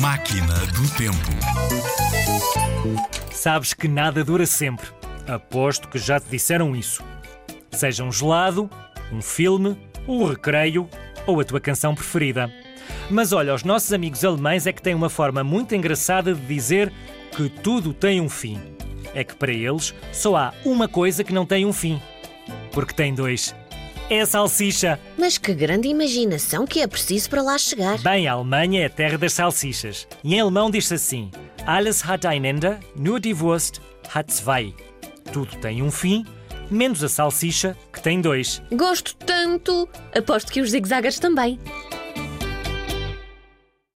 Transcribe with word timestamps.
Máquina 0.00 0.54
do 0.54 0.88
Tempo. 0.96 1.30
Sabes 3.30 3.74
que 3.74 3.86
nada 3.86 4.24
dura 4.24 4.46
sempre. 4.46 4.86
Aposto 5.28 5.88
que 5.88 5.98
já 5.98 6.18
te 6.18 6.30
disseram 6.30 6.74
isso. 6.74 7.04
Seja 7.70 8.02
um 8.02 8.10
gelado, 8.10 8.70
um 9.12 9.20
filme, 9.20 9.76
um 10.08 10.24
recreio 10.24 10.88
ou 11.26 11.38
a 11.38 11.44
tua 11.44 11.60
canção 11.60 11.94
preferida. 11.94 12.50
Mas 13.10 13.30
olha, 13.34 13.54
os 13.54 13.62
nossos 13.62 13.92
amigos 13.92 14.24
alemães 14.24 14.66
é 14.66 14.72
que 14.72 14.80
têm 14.80 14.94
uma 14.94 15.10
forma 15.10 15.44
muito 15.44 15.74
engraçada 15.74 16.34
de 16.34 16.46
dizer 16.46 16.90
que 17.36 17.50
tudo 17.50 17.92
tem 17.92 18.22
um 18.22 18.28
fim. 18.30 18.58
É 19.14 19.22
que 19.22 19.34
para 19.36 19.52
eles 19.52 19.94
só 20.12 20.34
há 20.34 20.54
uma 20.64 20.88
coisa 20.88 21.22
que 21.22 21.34
não 21.34 21.44
tem 21.44 21.66
um 21.66 21.74
fim. 21.74 22.00
Porque 22.72 22.94
tem 22.94 23.14
dois. 23.14 23.54
É 24.10 24.22
a 24.22 24.26
salsicha. 24.26 24.98
Mas 25.16 25.38
que 25.38 25.54
grande 25.54 25.86
imaginação 25.86 26.66
que 26.66 26.80
é 26.80 26.86
preciso 26.88 27.30
para 27.30 27.42
lá 27.42 27.56
chegar. 27.56 27.96
Bem, 28.02 28.26
a 28.26 28.32
Alemanha 28.32 28.82
é 28.82 28.86
a 28.86 28.90
terra 28.90 29.16
das 29.16 29.34
salsichas. 29.34 30.08
E 30.24 30.34
em 30.34 30.40
alemão 30.40 30.68
diz-se 30.68 30.94
assim: 30.94 31.30
Alles 31.64 32.02
hat 32.02 32.26
ein 32.26 32.44
Ende, 32.44 32.76
nur 32.96 33.20
die 33.20 33.32
Wurst 33.32 33.80
hat 34.12 34.32
zwei. 34.32 34.74
Tudo 35.32 35.54
tem 35.58 35.80
um 35.80 35.92
fim, 35.92 36.26
menos 36.68 37.04
a 37.04 37.08
salsicha, 37.08 37.76
que 37.92 38.02
tem 38.02 38.20
dois. 38.20 38.60
Gosto 38.72 39.14
tanto! 39.14 39.88
Aposto 40.12 40.50
que 40.50 40.60
os 40.60 40.70
zigzaggers 40.70 41.20
também. 41.20 41.60